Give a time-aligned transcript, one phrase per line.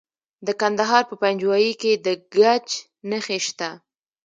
[0.47, 2.67] د کندهار په پنجوايي کې د ګچ
[3.09, 3.69] نښې شته.